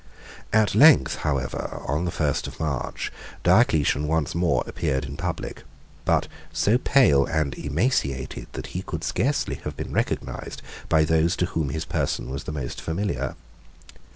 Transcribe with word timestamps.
At 0.51 0.73
length, 0.73 1.17
however, 1.17 1.79
on 1.85 2.05
the 2.05 2.09
first 2.09 2.47
of 2.47 2.59
March, 2.59 3.11
Diocletian 3.43 4.07
once 4.07 4.33
more 4.33 4.63
appeared 4.65 5.05
in 5.05 5.15
public, 5.15 5.61
but 6.05 6.27
so 6.51 6.79
pale 6.79 7.25
and 7.25 7.53
emaciated, 7.53 8.47
that 8.53 8.67
he 8.73 8.81
could 8.81 9.03
scarcely 9.03 9.57
have 9.63 9.77
been 9.77 9.93
recognized 9.93 10.63
by 10.89 11.03
those 11.05 11.35
to 11.35 11.45
whom 11.45 11.69
his 11.69 11.85
person 11.85 12.31
was 12.31 12.45
the 12.45 12.51
most 12.51 12.81
familiar. 12.81 13.35